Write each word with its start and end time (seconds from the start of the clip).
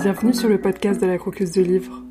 Bienvenue 0.00 0.32
sur 0.32 0.48
le 0.48 0.60
podcast 0.60 1.00
de 1.00 1.06
la 1.06 1.18
Croqueuse 1.18 1.50
de 1.50 1.60
Livres. 1.60 2.04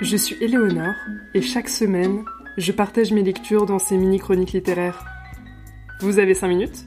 Je 0.00 0.16
suis 0.16 0.36
Éléonore 0.40 0.94
et 1.34 1.42
chaque 1.42 1.68
semaine, 1.68 2.24
je 2.56 2.70
partage 2.70 3.10
mes 3.10 3.24
lectures 3.24 3.66
dans 3.66 3.80
ces 3.80 3.96
mini-chroniques 3.96 4.52
littéraires. 4.52 5.04
Vous 6.02 6.20
avez 6.20 6.34
5 6.34 6.46
minutes? 6.46 6.86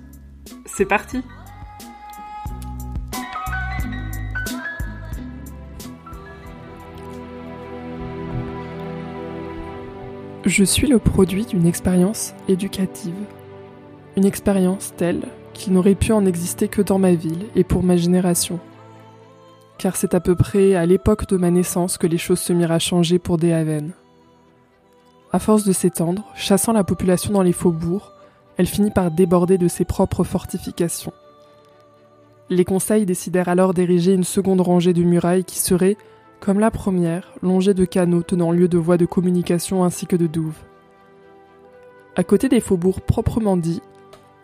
C'est 0.66 0.86
parti 0.86 1.22
Je 10.46 10.64
suis 10.64 10.88
le 10.88 11.00
produit 11.00 11.46
d'une 11.46 11.68
expérience 11.68 12.34
éducative. 12.48 13.14
Une 14.16 14.26
expérience 14.26 14.94
telle 14.96 15.24
qu'il 15.54 15.74
n'aurait 15.74 15.96
pu 15.96 16.14
en 16.14 16.26
exister 16.26 16.70
que 16.70 16.82
dans 16.82 16.98
ma 16.98 17.14
ville 17.14 17.48
et 17.58 17.66
pour 17.66 17.84
ma 17.84 17.98
génération. 17.98 18.62
Car 19.78 19.96
c'est 19.96 20.14
à 20.14 20.20
peu 20.20 20.36
près 20.36 20.76
à 20.76 20.86
l'époque 20.86 21.28
de 21.28 21.38
ma 21.38 21.52
naissance 21.52 21.98
que 21.98 22.08
les 22.08 22.18
choses 22.18 22.40
se 22.40 22.54
mirent 22.54 22.72
à 22.72 22.80
changer 22.80 23.20
pour 23.20 23.38
des 23.38 23.52
Haven. 23.52 23.92
À 25.32 25.40
force 25.40 25.66
de 25.66 25.74
s'étendre, 25.74 26.24
chassant 26.36 26.74
la 26.74 26.84
population 26.84 27.34
dans 27.34 27.42
les 27.42 27.54
faubourgs, 27.54 28.12
elle 28.58 28.68
finit 28.68 28.92
par 28.92 29.12
déborder 29.12 29.58
de 29.58 29.68
ses 29.68 29.84
propres 29.84 30.24
fortifications. 30.24 31.14
Les 32.50 32.66
conseils 32.66 33.06
décidèrent 33.06 33.50
alors 33.50 33.74
d'ériger 33.74 34.14
une 34.14 34.24
seconde 34.24 34.62
rangée 34.62 34.94
de 34.94 35.02
murailles 35.02 35.44
qui 35.44 35.58
serait, 35.58 35.98
comme 36.40 36.60
la 36.60 36.72
première, 36.72 37.32
longée 37.42 37.74
de 37.74 37.86
canaux 37.86 38.22
tenant 38.22 38.52
lieu 38.52 38.68
de 38.68 38.78
voies 38.78 38.98
de 38.98 39.06
communication 39.06 39.84
ainsi 39.84 40.06
que 40.06 40.16
de 40.16 40.28
douves. 40.28 40.62
À 42.16 42.24
côté 42.24 42.48
des 42.48 42.60
faubourgs 42.60 43.02
proprement 43.02 43.58
dits, 43.58 43.82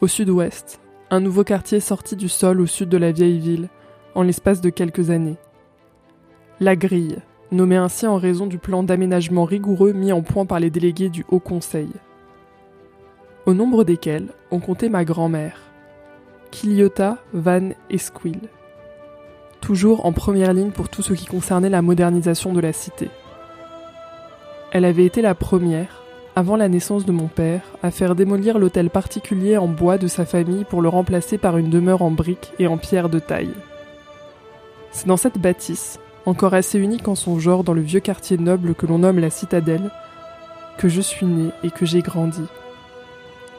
au 0.01 0.07
sud-ouest, 0.07 0.79
un 1.11 1.19
nouveau 1.19 1.43
quartier 1.43 1.79
sortit 1.79 2.15
du 2.15 2.29
sol 2.29 2.61
au 2.61 2.65
sud 2.65 2.89
de 2.89 2.97
la 2.97 3.11
vieille 3.11 3.37
ville, 3.37 3.69
en 4.15 4.23
l'espace 4.23 4.61
de 4.61 4.69
quelques 4.69 5.09
années. 5.09 5.37
La 6.59 6.75
grille, 6.75 7.19
nommée 7.51 7.77
ainsi 7.77 8.05
en 8.05 8.17
raison 8.17 8.47
du 8.47 8.57
plan 8.57 8.83
d'aménagement 8.83 9.45
rigoureux 9.45 9.93
mis 9.93 10.11
en 10.11 10.21
point 10.21 10.45
par 10.45 10.59
les 10.59 10.69
délégués 10.69 11.09
du 11.09 11.25
Haut 11.29 11.39
Conseil. 11.39 11.89
Au 13.45 13.53
nombre 13.53 13.83
desquels 13.83 14.27
on 14.51 14.59
comptait 14.59 14.89
ma 14.89 15.05
grand-mère, 15.05 15.59
Kiliota 16.51 17.17
Van 17.33 17.69
Esquil, 17.89 18.39
toujours 19.61 20.05
en 20.05 20.11
première 20.11 20.53
ligne 20.53 20.71
pour 20.71 20.89
tout 20.89 21.01
ce 21.01 21.13
qui 21.13 21.25
concernait 21.25 21.69
la 21.69 21.81
modernisation 21.81 22.53
de 22.53 22.59
la 22.59 22.73
cité. 22.73 23.09
Elle 24.71 24.85
avait 24.85 25.05
été 25.05 25.21
la 25.21 25.35
première, 25.35 26.03
avant 26.35 26.55
la 26.55 26.69
naissance 26.69 27.05
de 27.05 27.11
mon 27.11 27.27
père, 27.27 27.61
à 27.81 27.91
faire 27.91 28.15
démolir 28.15 28.59
l'hôtel 28.59 28.89
particulier 28.89 29.57
en 29.57 29.67
bois 29.67 29.97
de 29.97 30.07
sa 30.07 30.25
famille 30.25 30.63
pour 30.63 30.81
le 30.81 30.89
remplacer 30.89 31.37
par 31.37 31.57
une 31.57 31.69
demeure 31.69 32.01
en 32.01 32.11
briques 32.11 32.53
et 32.59 32.67
en 32.67 32.77
pierre 32.77 33.09
de 33.09 33.19
taille. 33.19 33.53
C'est 34.91 35.07
dans 35.07 35.17
cette 35.17 35.37
bâtisse, 35.37 35.99
encore 36.25 36.53
assez 36.53 36.79
unique 36.79 37.07
en 37.07 37.15
son 37.15 37.39
genre 37.39 37.63
dans 37.63 37.73
le 37.73 37.81
vieux 37.81 37.99
quartier 37.99 38.37
noble 38.37 38.75
que 38.75 38.85
l'on 38.85 38.99
nomme 38.99 39.19
la 39.19 39.29
citadelle, 39.29 39.91
que 40.77 40.89
je 40.89 41.01
suis 41.01 41.25
né 41.25 41.49
et 41.63 41.71
que 41.71 41.85
j'ai 41.85 42.01
grandi. 42.01 42.43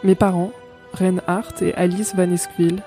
Mes 0.03 0.15
parents, 0.15 0.53
Reinhardt 0.95 1.63
et 1.63 1.75
Alice 1.75 2.15
Van 2.15 2.31
Esquil, 2.31 2.83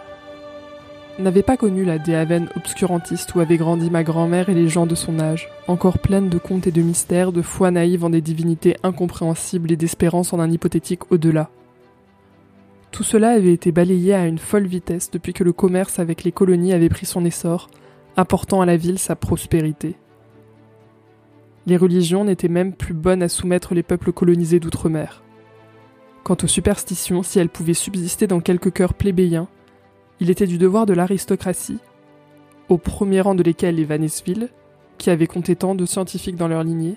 n'avait 1.20 1.44
pas 1.44 1.58
connu 1.58 1.86
la 1.86 2.00
Déhaven 2.00 2.50
obscurantiste 2.56 3.36
où 3.36 3.40
avait 3.40 3.58
grandi 3.58 3.92
ma 3.92 4.04
grand-mère 4.04 4.50
et 4.50 4.56
les 4.56 4.68
gens 4.68 4.88
de 4.88 4.96
son 4.96 5.20
âge, 5.20 5.50
encore 5.68 6.00
pleines 6.00 6.30
de 6.30 6.40
contes 6.40 6.66
et 6.66 6.72
de 6.72 6.82
mystères, 6.82 7.32
de 7.32 7.44
foi 7.44 7.70
naïve 7.70 8.04
en 8.04 8.10
des 8.10 8.22
divinités 8.22 8.78
incompréhensibles 8.82 9.72
et 9.72 9.78
d'espérance 9.78 10.34
en 10.34 10.40
un 10.40 10.52
hypothétique 10.52 11.12
au-delà. 11.12 11.50
Tout 12.92 13.04
cela 13.04 13.30
avait 13.30 13.54
été 13.54 13.72
balayé 13.72 14.14
à 14.14 14.26
une 14.26 14.38
folle 14.38 14.68
vitesse 14.68 15.12
depuis 15.12 15.34
que 15.34 15.44
le 15.44 15.54
commerce 15.54 16.00
avec 16.00 16.24
les 16.24 16.32
colonies 16.32 16.74
avait 16.74 16.90
pris 16.90 17.06
son 17.06 17.26
essor, 17.26 17.70
apportant 18.16 18.62
à 18.62 18.66
la 18.66 18.78
ville 18.78 19.00
sa 19.00 19.16
prospérité. 19.16 19.96
Les 21.66 21.78
religions 21.78 22.26
n'étaient 22.26 22.50
même 22.50 22.74
plus 22.74 22.94
bonnes 22.94 23.24
à 23.24 23.30
soumettre 23.30 23.74
les 23.74 23.84
peuples 23.84 24.12
colonisés 24.12 24.60
d'outre-mer. 24.60 25.24
Quant 26.24 26.38
aux 26.44 26.48
superstitions, 26.48 27.24
si 27.24 27.40
elles 27.40 27.50
pouvaient 27.50 27.74
subsister 27.74 28.28
dans 28.28 28.42
quelques 28.42 28.72
cœurs 28.72 28.94
plébéiens, 28.94 29.48
il 30.20 30.30
était 30.30 30.48
du 30.48 30.58
devoir 30.58 30.86
de 30.86 30.94
l'aristocratie, 30.94 31.80
au 32.70 32.78
premier 32.78 33.22
rang 33.22 33.36
de 33.36 33.44
lesquels 33.44 33.76
les 33.76 33.86
Vanesville, 33.86 34.50
qui 34.98 35.10
avaient 35.10 35.28
compté 35.28 35.56
tant 35.56 35.76
de 35.76 35.86
scientifiques 35.86 36.36
dans 36.36 36.48
leur 36.48 36.64
lignée, 36.64 36.96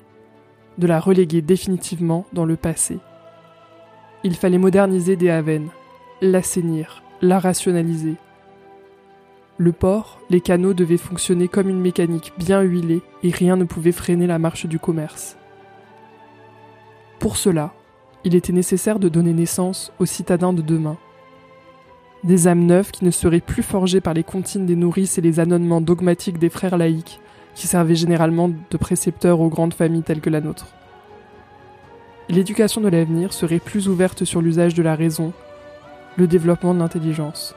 de 0.79 0.87
la 0.87 1.01
reléguer 1.01 1.43
définitivement 1.43 2.27
dans 2.33 2.45
le 2.45 2.57
passé. 2.57 2.99
Il 4.23 4.35
fallait 4.35 4.59
moderniser 4.59 5.17
des 5.17 5.31
Haven, 5.31 5.69
l'assainir, 6.21 7.03
la 7.21 7.39
rationaliser. 7.39 8.15
Le 9.59 9.73
port, 9.73 10.21
les 10.29 10.43
canaux 10.43 10.75
devaient 10.75 10.99
fonctionner 10.99 11.49
comme 11.49 11.71
une 11.71 11.81
mécanique 11.81 12.33
bien 12.39 12.61
huilée 12.61 13.01
et 13.23 13.31
rien 13.31 13.57
ne 13.57 13.65
pouvait 13.65 13.93
freiner 13.93 14.27
la 14.27 14.39
marche 14.39 14.67
du 14.67 14.79
commerce. 14.79 15.39
Pour 17.19 17.39
cela, 17.39 17.73
il 18.25 18.35
était 18.35 18.53
nécessaire 18.53 18.99
de 18.99 19.09
donner 19.09 19.33
naissance 19.33 19.93
aux 19.99 20.05
citadins 20.05 20.53
de 20.53 20.61
demain, 20.61 20.99
des 22.23 22.49
âmes 22.49 22.67
neuves 22.67 22.91
qui 22.91 23.05
ne 23.05 23.11
seraient 23.11 23.41
plus 23.41 23.63
forgées 23.63 24.01
par 24.01 24.13
les 24.13 24.25
comptines 24.25 24.67
des 24.67 24.77
nourrices 24.77 25.17
et 25.17 25.23
les 25.23 25.41
annonnements 25.41 25.81
dogmatiques 25.81 26.39
des 26.39 26.51
frères 26.51 26.77
laïcs, 26.77 27.21
qui 27.55 27.67
servaient 27.67 27.95
généralement 27.95 28.51
de 28.51 28.77
précepteurs 28.77 29.41
aux 29.41 29.49
grandes 29.49 29.75
familles 29.75 30.03
telles 30.03 30.21
que 30.21 30.29
la 30.29 30.43
nôtre. 30.43 30.67
L'éducation 32.29 32.81
de 32.81 32.89
l'avenir 32.89 33.33
serait 33.33 33.61
plus 33.61 33.89
ouverte 33.89 34.25
sur 34.25 34.43
l'usage 34.43 34.75
de 34.75 34.83
la 34.83 34.97
raison, 34.97 35.33
le 36.17 36.27
développement 36.27 36.75
de 36.75 36.81
l'intelligence. 36.81 37.55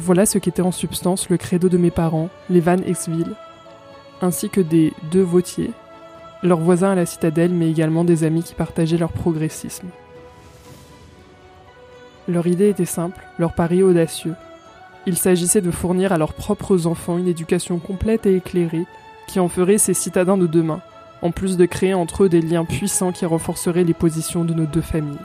Voilà 0.00 0.26
ce 0.26 0.38
qu'était 0.38 0.62
en 0.62 0.70
substance 0.70 1.28
le 1.28 1.36
credo 1.36 1.68
de 1.68 1.76
mes 1.76 1.90
parents, 1.90 2.28
les 2.48 2.60
Van 2.60 2.76
Exville, 2.76 3.34
ainsi 4.22 4.48
que 4.48 4.60
des 4.60 4.92
deux 5.10 5.22
Vautiers, 5.22 5.72
leurs 6.44 6.60
voisins 6.60 6.92
à 6.92 6.94
la 6.94 7.04
citadelle, 7.04 7.50
mais 7.50 7.68
également 7.68 8.04
des 8.04 8.22
amis 8.22 8.44
qui 8.44 8.54
partageaient 8.54 8.96
leur 8.96 9.10
progressisme. 9.10 9.88
Leur 12.28 12.46
idée 12.46 12.68
était 12.68 12.84
simple, 12.84 13.20
leur 13.40 13.54
pari 13.54 13.82
audacieux. 13.82 14.34
Il 15.04 15.16
s'agissait 15.16 15.62
de 15.62 15.72
fournir 15.72 16.12
à 16.12 16.18
leurs 16.18 16.34
propres 16.34 16.86
enfants 16.86 17.18
une 17.18 17.26
éducation 17.26 17.80
complète 17.80 18.24
et 18.24 18.36
éclairée 18.36 18.86
qui 19.26 19.40
en 19.40 19.48
ferait 19.48 19.78
ces 19.78 19.94
citadins 19.94 20.38
de 20.38 20.46
demain, 20.46 20.80
en 21.22 21.32
plus 21.32 21.56
de 21.56 21.66
créer 21.66 21.94
entre 21.94 22.24
eux 22.24 22.28
des 22.28 22.40
liens 22.40 22.64
puissants 22.64 23.10
qui 23.10 23.26
renforceraient 23.26 23.82
les 23.82 23.94
positions 23.94 24.44
de 24.44 24.54
nos 24.54 24.66
deux 24.66 24.80
familles. 24.80 25.18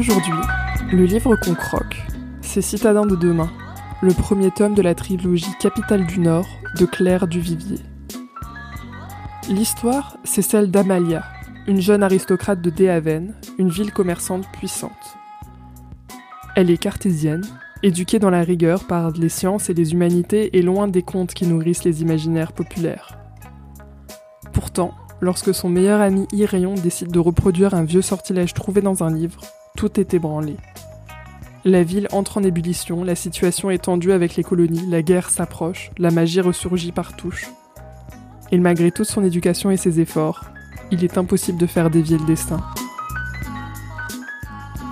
Aujourd'hui, 0.00 0.32
le 0.92 1.04
livre 1.04 1.36
qu'on 1.36 1.52
croque, 1.52 2.02
c'est 2.40 2.62
Citadins 2.62 3.04
de 3.04 3.16
demain, 3.16 3.50
le 4.00 4.14
premier 4.14 4.50
tome 4.50 4.72
de 4.72 4.80
la 4.80 4.94
trilogie 4.94 5.52
Capitale 5.60 6.06
du 6.06 6.20
Nord 6.20 6.48
de 6.78 6.86
Claire 6.86 7.26
Duvivier. 7.26 7.80
L'histoire, 9.50 10.16
c'est 10.24 10.40
celle 10.40 10.70
d'Amalia, 10.70 11.22
une 11.66 11.82
jeune 11.82 12.02
aristocrate 12.02 12.62
de 12.62 12.70
Déhaven, 12.70 13.34
une 13.58 13.68
ville 13.68 13.92
commerçante 13.92 14.46
puissante. 14.52 15.18
Elle 16.56 16.70
est 16.70 16.78
cartésienne, 16.78 17.44
éduquée 17.82 18.18
dans 18.18 18.30
la 18.30 18.42
rigueur 18.42 18.86
par 18.86 19.10
les 19.10 19.28
sciences 19.28 19.68
et 19.68 19.74
les 19.74 19.92
humanités 19.92 20.56
et 20.56 20.62
loin 20.62 20.88
des 20.88 21.02
contes 21.02 21.34
qui 21.34 21.46
nourrissent 21.46 21.84
les 21.84 22.00
imaginaires 22.00 22.52
populaires. 22.52 23.18
Pourtant, 24.54 24.94
lorsque 25.20 25.52
son 25.52 25.68
meilleur 25.68 26.00
ami 26.00 26.26
Irion 26.32 26.72
décide 26.72 27.12
de 27.12 27.18
reproduire 27.18 27.74
un 27.74 27.84
vieux 27.84 28.00
sortilège 28.00 28.54
trouvé 28.54 28.80
dans 28.80 29.02
un 29.02 29.12
livre, 29.12 29.42
tout 29.80 29.98
est 29.98 30.12
ébranlé. 30.12 30.58
La 31.64 31.82
ville 31.82 32.06
entre 32.12 32.36
en 32.36 32.42
ébullition, 32.42 33.02
la 33.02 33.14
situation 33.14 33.70
est 33.70 33.84
tendue 33.84 34.12
avec 34.12 34.36
les 34.36 34.44
colonies, 34.44 34.84
la 34.86 35.00
guerre 35.00 35.30
s'approche, 35.30 35.90
la 35.96 36.10
magie 36.10 36.42
ressurgit 36.42 36.92
par 36.92 37.16
touche. 37.16 37.46
Et 38.52 38.58
malgré 38.58 38.90
toute 38.90 39.06
son 39.06 39.24
éducation 39.24 39.70
et 39.70 39.78
ses 39.78 39.98
efforts, 39.98 40.44
il 40.90 41.02
est 41.02 41.16
impossible 41.16 41.56
de 41.56 41.64
faire 41.64 41.88
dévier 41.88 42.18
le 42.18 42.26
destin. 42.26 42.60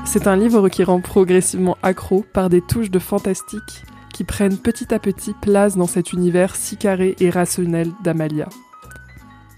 C'est 0.06 0.26
un 0.26 0.37
livre 0.37 0.70
qui 0.70 0.85
rend 0.85 1.02
progressivement 1.02 1.76
accro 1.82 2.25
par 2.32 2.49
des 2.49 2.62
touches 2.62 2.91
de 2.91 2.99
fantastique 2.99 3.84
qui 4.14 4.25
prennent 4.25 4.56
petit 4.56 4.94
à 4.94 4.99
petit 4.99 5.34
place 5.34 5.76
dans 5.76 5.87
cet 5.87 6.14
univers 6.14 6.56
si 6.56 6.79
carré 6.79 7.14
et 7.20 7.29
rationnel 7.29 7.91
d'Amalia. 8.02 8.49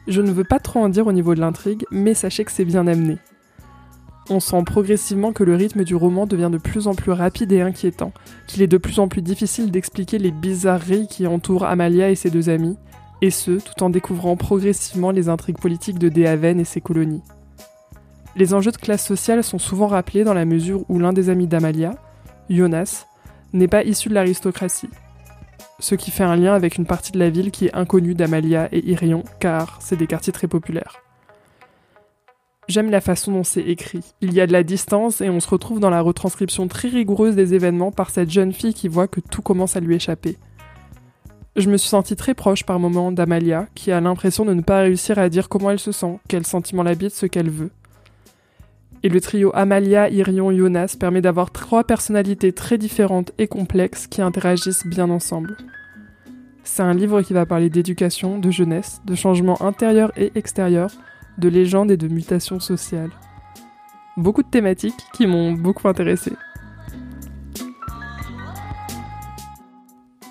Je 0.09 0.23
ne 0.23 0.33
veux 0.33 0.43
pas 0.43 0.59
trop 0.59 0.81
en 0.81 0.88
dire 0.88 1.06
au 1.06 1.12
niveau 1.12 1.37
de 1.37 1.41
l'intrigue, 1.41 1.87
mais 1.93 2.15
sachez 2.15 2.44
que 2.44 2.50
c'est 2.50 2.65
bien 2.65 2.88
amené. 2.88 3.19
On 4.32 4.38
sent 4.38 4.62
progressivement 4.65 5.32
que 5.32 5.43
le 5.43 5.56
rythme 5.56 5.82
du 5.82 5.97
roman 5.97 6.25
devient 6.25 6.50
de 6.53 6.59
plus 6.59 6.87
en 6.87 6.94
plus 6.94 7.11
rapide 7.11 7.50
et 7.50 7.62
inquiétant, 7.62 8.12
qu'il 8.47 8.62
est 8.62 8.69
de 8.69 8.77
plus 8.79 9.00
en 9.00 9.09
plus 9.09 9.23
difficile 9.23 9.73
d'expliquer 9.73 10.19
les 10.19 10.31
bizarreries 10.31 11.09
qui 11.09 11.27
entourent 11.27 11.65
Amalia 11.65 12.11
et 12.11 12.15
ses 12.15 12.31
deux 12.31 12.49
amis, 12.49 12.77
et 13.23 13.31
ce, 13.31 13.50
tout 13.50 13.82
en 13.82 13.91
découvrant 13.91 14.37
progressivement 14.37 15.11
les 15.11 15.29
intrigues 15.29 15.59
politiques 15.59 15.99
de 15.99 16.09
Déhaven 16.09 16.61
et 16.61 16.65
ses 16.65 16.81
colonies. 16.81 17.23
Les 18.37 18.55
enjeux 18.55 18.71
de 18.71 18.77
classe 18.77 19.05
sociale 19.05 19.43
sont 19.43 19.59
souvent 19.59 19.88
rappelés 19.88 20.23
dans 20.23 20.33
la 20.33 20.44
mesure 20.44 20.85
où 20.88 21.00
l'un 21.00 21.12
des 21.12 21.29
amis 21.29 21.49
d'Amalia, 21.49 21.97
Jonas, 22.49 23.06
n'est 23.53 23.67
pas 23.67 23.83
issu 23.83 24.11
de 24.11 24.15
l'aristocratie. 24.15 24.91
ce 25.81 25.94
qui 25.97 26.11
fait 26.11 26.25
un 26.25 26.37
lien 26.37 26.55
avec 26.55 26.76
une 26.76 26.87
partie 26.87 27.11
de 27.11 27.19
la 27.19 27.31
ville 27.31 27.50
qui 27.50 27.67
est 27.67 27.75
inconnue 27.75 28.15
d'Amalia 28.15 28.69
et 28.71 28.91
Irion, 28.91 29.25
car 29.41 29.79
c'est 29.81 29.97
des 29.97 30.06
quartiers 30.06 30.33
très 30.33 30.47
populaires. 30.47 31.03
J'aime 32.70 32.93
la 32.93 33.00
façon 33.00 33.32
dont 33.32 33.43
c'est 33.43 33.64
écrit. 33.64 34.05
Il 34.20 34.32
y 34.32 34.40
a 34.40 34.46
de 34.46 34.52
la 34.52 34.62
distance 34.62 35.20
et 35.20 35.28
on 35.28 35.40
se 35.40 35.49
retrouve 35.49 35.81
dans 35.81 35.90
la 35.90 36.02
retranscription 36.02 36.69
très 36.69 36.87
rigoureuse 36.87 37.34
des 37.34 37.52
événements 37.52 37.90
par 37.90 38.11
cette 38.11 38.31
jeune 38.31 38.52
fille 38.52 38.75
qui 38.75 38.87
voit 38.87 39.08
que 39.08 39.19
tout 39.19 39.43
commence 39.43 39.75
à 39.75 39.81
lui 39.81 39.96
échapper. 39.96 40.38
Je 41.56 41.69
me 41.69 41.76
suis 41.76 41.88
sentie 41.88 42.14
très 42.14 42.32
proche 42.32 42.64
par 42.64 42.78
moments 42.78 43.11
d'Amalia, 43.11 43.67
qui 43.75 43.90
a 43.90 44.00
l'impression 44.00 44.44
de 44.44 44.55
ne 44.55 44.61
pas 44.61 44.82
réussir 44.82 45.19
à 45.19 45.28
dire 45.28 45.49
comment 45.49 45.72
elle 45.72 45.81
se 45.81 45.90
sent, 45.90 46.20
quel 46.28 46.46
sentiment 46.46 46.84
l'habite, 46.84 47.11
ce 47.11 47.26
qu'elle 47.26 47.50
veut. 47.50 47.72
Et 49.02 49.08
le 49.08 49.20
trio 49.20 49.50
Amalia, 49.52 50.08
Irion, 50.08 50.52
Jonas 50.52 50.94
permet 50.96 51.23
d'avoir 51.23 51.50
trois 51.50 51.82
personnalités 51.82 52.52
très 52.52 52.78
différentes 52.78 53.32
et 53.38 53.49
complexes 53.49 54.06
qui 54.06 54.23
interagissent 54.23 54.87
bien 54.87 55.11
ensemble. 55.11 55.56
C'est 56.62 56.84
un 56.84 56.94
livre 56.94 57.23
qui 57.23 57.32
va 57.32 57.46
parler 57.46 57.69
d'éducation, 57.69 58.38
de 58.38 58.52
jeunesse, 58.52 59.00
de 59.06 59.16
changements 59.16 59.61
intérieurs 59.61 60.12
et 60.16 60.31
extérieurs, 60.37 60.93
de 61.40 61.48
légendes 61.48 61.90
et 61.90 61.96
de 61.96 62.08
mutations 62.08 62.60
sociales. 62.60 63.10
Beaucoup 64.16 64.42
de 64.42 64.48
thématiques 64.48 65.06
qui 65.12 65.26
m'ont 65.26 65.52
beaucoup 65.52 65.88
intéressée. 65.88 66.34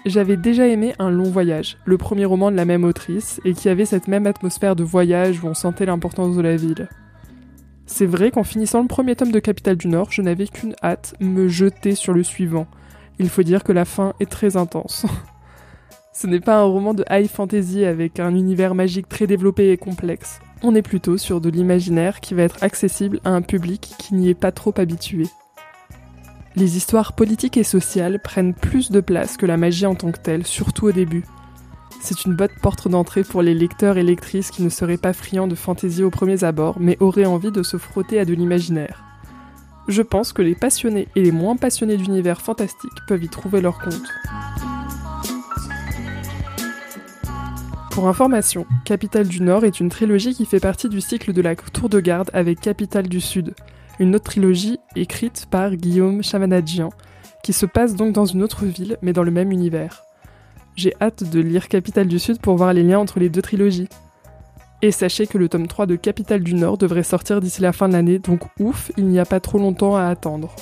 J'avais 0.06 0.38
déjà 0.38 0.68
aimé 0.68 0.94
Un 0.98 1.10
long 1.10 1.30
voyage, 1.30 1.78
le 1.86 1.98
premier 1.98 2.26
roman 2.26 2.52
de 2.52 2.56
la 2.56 2.66
même 2.66 2.84
autrice, 2.84 3.42
et 3.44 3.54
qui 3.54 3.68
avait 3.68 3.86
cette 3.86 4.08
même 4.08 4.28
atmosphère 4.28 4.76
de 4.76 4.84
voyage 4.84 5.44
où 5.44 5.48
on 5.48 5.54
sentait 5.54 5.86
l'importance 5.86 6.36
de 6.36 6.42
la 6.42 6.56
ville. 6.56 6.88
C'est 7.86 8.06
vrai 8.06 8.32
qu'en 8.32 8.44
finissant 8.44 8.82
le 8.82 8.88
premier 8.88 9.16
tome 9.16 9.32
de 9.32 9.40
Capitale 9.40 9.76
du 9.76 9.88
Nord, 9.88 10.12
je 10.12 10.22
n'avais 10.22 10.48
qu'une 10.48 10.76
hâte, 10.84 11.16
me 11.20 11.48
jeter 11.48 11.96
sur 11.96 12.14
le 12.14 12.24
suivant. 12.24 12.68
Il 13.18 13.30
faut 13.30 13.44
dire 13.44 13.64
que 13.64 13.72
la 13.74 13.84
fin 13.84 14.14
est 14.20 14.30
très 14.30 14.56
intense. 14.56 15.06
Ce 16.14 16.28
n'est 16.28 16.40
pas 16.40 16.58
un 16.60 16.64
roman 16.64 16.94
de 16.94 17.04
high 17.10 17.28
fantasy 17.28 17.86
avec 17.86 18.20
un 18.20 18.36
univers 18.36 18.76
magique 18.76 19.10
très 19.10 19.28
développé 19.28 19.72
et 19.72 19.78
complexe. 19.78 20.40
On 20.62 20.76
est 20.76 20.82
plutôt 20.82 21.18
sur 21.18 21.40
de 21.40 21.50
l'imaginaire 21.50 22.20
qui 22.20 22.34
va 22.34 22.44
être 22.44 22.62
accessible 22.64 23.22
à 23.24 23.30
un 23.30 23.42
public 23.42 23.94
qui 23.98 24.14
n'y 24.14 24.30
est 24.30 24.34
pas 24.34 24.52
trop 24.52 24.74
habitué. 24.78 25.26
Les 26.56 26.76
histoires 26.76 27.14
politiques 27.14 27.56
et 27.56 27.64
sociales 27.64 28.20
prennent 28.22 28.54
plus 28.54 28.92
de 28.92 29.00
place 29.00 29.38
que 29.38 29.46
la 29.46 29.56
magie 29.56 29.86
en 29.86 29.96
tant 29.96 30.12
que 30.12 30.20
telle, 30.20 30.46
surtout 30.46 30.88
au 30.88 30.92
début. 30.92 31.24
C'est 32.02 32.26
une 32.26 32.36
bonne 32.36 32.50
porte 32.62 32.90
d'entrée 32.90 33.24
pour 33.24 33.42
les 33.42 33.54
lecteurs 33.54 33.98
et 33.98 34.04
lectrices 34.04 34.52
qui 34.52 34.64
ne 34.64 34.70
seraient 34.70 34.98
pas 34.98 35.14
friands 35.14 35.48
de 35.48 35.56
fantaisie 35.56 36.04
aux 36.04 36.10
premiers 36.10 36.44
abords, 36.44 36.78
mais 36.80 36.98
auraient 37.00 37.26
envie 37.26 37.52
de 37.52 37.64
se 37.64 37.78
frotter 37.78 38.20
à 38.20 38.26
de 38.26 38.34
l'imaginaire. 38.34 39.04
Je 39.88 40.02
pense 40.02 40.34
que 40.34 40.42
les 40.42 40.56
passionnés 40.56 41.08
et 41.16 41.22
les 41.22 41.32
moins 41.32 41.56
passionnés 41.56 41.98
d'univers 41.98 42.42
fantastique 42.42 42.92
peuvent 43.08 43.24
y 43.24 43.30
trouver 43.30 43.62
leur 43.62 43.80
compte. 43.80 44.08
Pour 47.92 48.08
information, 48.08 48.66
Capitale 48.86 49.28
du 49.28 49.42
Nord 49.42 49.66
est 49.66 49.80
une 49.80 49.90
trilogie 49.90 50.34
qui 50.34 50.46
fait 50.46 50.60
partie 50.60 50.90
du 50.90 51.02
cycle 51.02 51.34
de 51.34 51.42
la 51.42 51.56
Tour 51.56 51.90
de 51.90 52.00
Garde 52.00 52.30
avec 52.34 52.62
Capitale 52.62 53.08
du 53.08 53.20
Sud, 53.20 53.56
une 54.00 54.16
autre 54.16 54.26
trilogie 54.26 54.80
écrite 54.96 55.48
par 55.50 55.76
Guillaume 55.76 56.24
Chamanadjian, 56.24 56.92
qui 57.44 57.52
se 57.52 57.66
passe 57.66 57.96
donc 57.96 58.14
dans 58.14 58.26
une 58.26 58.44
autre 58.44 58.66
ville 58.66 58.98
mais 59.02 59.12
dans 59.12 59.24
le 59.24 59.32
même 59.32 59.52
univers. 59.52 60.04
J'ai 60.76 60.94
hâte 61.02 61.30
de 61.30 61.42
lire 61.42 61.68
Capitale 61.68 62.08
du 62.08 62.20
Sud 62.20 62.40
pour 62.40 62.56
voir 62.56 62.74
les 62.74 62.84
liens 62.84 63.00
entre 63.00 63.20
les 63.20 63.30
deux 63.30 63.42
trilogies. 63.42 63.90
Et 64.82 64.92
sachez 64.92 65.28
que 65.28 65.38
le 65.38 65.50
tome 65.50 65.68
3 65.68 65.88
de 65.88 65.98
Capitale 65.98 66.42
du 66.42 66.54
Nord 66.54 66.78
devrait 66.78 67.04
sortir 67.04 67.42
d'ici 67.42 67.62
la 67.62 67.74
fin 67.74 67.90
de 67.90 67.94
l'année, 67.94 68.20
donc 68.20 68.44
ouf, 68.60 68.92
il 68.96 69.08
n'y 69.08 69.20
a 69.20 69.26
pas 69.26 69.42
trop 69.42 69.58
longtemps 69.58 69.98
à 69.98 70.04
attendre. 70.04 70.56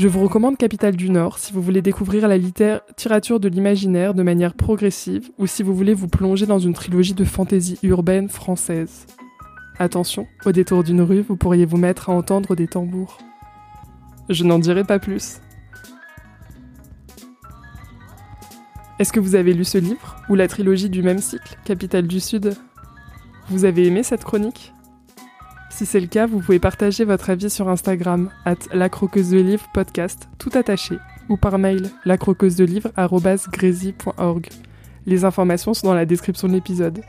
Je 0.00 0.08
vous 0.08 0.22
recommande 0.22 0.56
Capitale 0.56 0.96
du 0.96 1.10
Nord 1.10 1.38
si 1.38 1.52
vous 1.52 1.60
voulez 1.60 1.82
découvrir 1.82 2.26
la 2.26 2.38
littérature 2.38 3.38
de 3.38 3.50
l'imaginaire 3.50 4.14
de 4.14 4.22
manière 4.22 4.54
progressive 4.54 5.30
ou 5.36 5.46
si 5.46 5.62
vous 5.62 5.74
voulez 5.74 5.92
vous 5.92 6.08
plonger 6.08 6.46
dans 6.46 6.58
une 6.58 6.72
trilogie 6.72 7.12
de 7.12 7.26
fantaisie 7.26 7.78
urbaine 7.82 8.30
française. 8.30 9.04
Attention, 9.78 10.26
au 10.46 10.52
détour 10.52 10.84
d'une 10.84 11.02
rue, 11.02 11.20
vous 11.20 11.36
pourriez 11.36 11.66
vous 11.66 11.76
mettre 11.76 12.08
à 12.08 12.14
entendre 12.14 12.56
des 12.56 12.66
tambours. 12.66 13.18
Je 14.30 14.42
n'en 14.42 14.58
dirai 14.58 14.84
pas 14.84 14.98
plus. 14.98 15.42
Est-ce 18.98 19.12
que 19.12 19.20
vous 19.20 19.34
avez 19.34 19.52
lu 19.52 19.66
ce 19.66 19.76
livre 19.76 20.16
ou 20.30 20.34
la 20.34 20.48
trilogie 20.48 20.88
du 20.88 21.02
même 21.02 21.18
cycle, 21.18 21.58
Capitale 21.66 22.06
du 22.06 22.20
Sud? 22.20 22.56
Vous 23.50 23.66
avez 23.66 23.86
aimé 23.86 24.02
cette 24.02 24.24
chronique? 24.24 24.72
Si 25.80 25.86
c'est 25.86 26.00
le 26.00 26.08
cas, 26.08 26.26
vous 26.26 26.40
pouvez 26.40 26.58
partager 26.58 27.06
votre 27.06 27.30
avis 27.30 27.48
sur 27.48 27.70
Instagram, 27.70 28.28
at 28.44 28.58
la 28.74 28.90
croqueuse 28.90 29.30
de 29.30 29.38
livre 29.38 29.66
podcast, 29.72 30.28
tout 30.36 30.50
attaché, 30.52 30.98
ou 31.30 31.38
par 31.38 31.58
mail, 31.58 31.88
lacroqueuse 32.04 32.54
de 32.54 32.66
livre 32.66 32.90
Les 35.06 35.24
informations 35.24 35.72
sont 35.72 35.86
dans 35.86 35.94
la 35.94 36.04
description 36.04 36.48
de 36.48 36.52
l'épisode. 36.52 37.00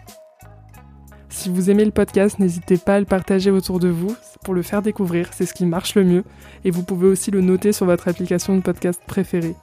Si 1.27 1.49
vous 1.49 1.69
aimez 1.69 1.83
le 1.83 1.91
podcast, 1.91 2.39
n'hésitez 2.39 2.77
pas 2.77 2.95
à 2.95 2.99
le 3.01 3.05
partager 3.05 3.51
autour 3.51 3.81
de 3.81 3.89
vous 3.89 4.15
pour 4.45 4.53
le 4.53 4.61
faire 4.61 4.81
découvrir, 4.81 5.31
c'est 5.33 5.45
ce 5.45 5.53
qui 5.53 5.65
marche 5.65 5.95
le 5.95 6.05
mieux, 6.05 6.23
et 6.63 6.71
vous 6.71 6.83
pouvez 6.83 7.09
aussi 7.09 7.29
le 7.29 7.41
noter 7.41 7.73
sur 7.73 7.87
votre 7.87 8.07
application 8.07 8.55
de 8.55 8.61
podcast 8.61 9.01
préférée. 9.05 9.57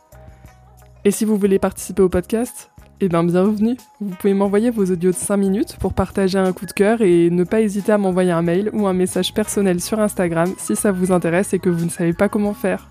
Et 1.06 1.10
si 1.12 1.24
vous 1.24 1.38
voulez 1.38 1.58
participer 1.58 2.02
au 2.02 2.10
podcast, 2.10 2.70
eh 3.00 3.08
bien, 3.08 3.22
bienvenue. 3.22 3.76
Vous 4.00 4.14
pouvez 4.16 4.34
m'envoyer 4.34 4.70
vos 4.70 4.84
audios 4.84 5.12
de 5.12 5.16
5 5.16 5.36
minutes 5.36 5.76
pour 5.78 5.92
partager 5.92 6.36
un 6.38 6.52
coup 6.52 6.66
de 6.66 6.72
cœur 6.72 7.00
et 7.00 7.30
ne 7.30 7.44
pas 7.44 7.60
hésiter 7.60 7.92
à 7.92 7.98
m'envoyer 7.98 8.32
un 8.32 8.42
mail 8.42 8.70
ou 8.72 8.88
un 8.88 8.92
message 8.92 9.32
personnel 9.32 9.80
sur 9.80 10.00
Instagram 10.00 10.52
si 10.58 10.74
ça 10.74 10.90
vous 10.90 11.12
intéresse 11.12 11.54
et 11.54 11.60
que 11.60 11.70
vous 11.70 11.84
ne 11.84 11.90
savez 11.90 12.12
pas 12.12 12.28
comment 12.28 12.54
faire. 12.54 12.88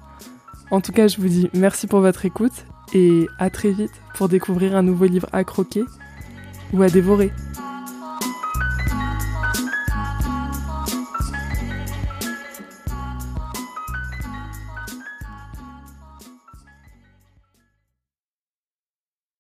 En 0.72 0.80
tout 0.80 0.94
cas, 0.94 1.08
je 1.08 1.18
vous 1.18 1.28
dis 1.28 1.50
merci 1.54 1.88
pour 1.88 2.00
votre 2.00 2.26
écoute 2.26 2.66
et 2.94 3.26
à 3.38 3.50
très 3.50 3.72
vite 3.72 3.92
pour 4.16 4.30
découvrir 4.30 4.78
un 4.78 4.84
nouveau 4.84 5.06
livre 5.06 5.28
à 5.34 5.44
croquer 5.44 5.84
ou 6.74 6.82
à 6.82 6.90
dévorer. 6.90 7.32